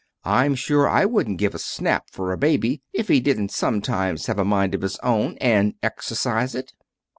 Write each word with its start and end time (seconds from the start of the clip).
"I'm 0.25 0.55
sure 0.55 0.89
I 0.89 1.05
wouldn't 1.05 1.37
give 1.37 1.53
a 1.53 1.59
snap 1.59 2.09
for 2.09 2.31
a 2.33 2.37
baby 2.39 2.81
if 2.91 3.07
he 3.07 3.19
didn't 3.19 3.51
sometimes 3.51 4.25
have 4.25 4.39
a 4.39 4.43
mind 4.43 4.73
of 4.73 4.81
his 4.81 4.97
own, 5.03 5.37
and 5.37 5.75
exercise 5.83 6.55
it!" 6.55 6.73